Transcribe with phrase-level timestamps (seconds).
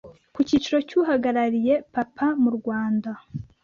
[0.33, 3.11] ku cyicaro cy’uhagarariye Papa mu Rwanda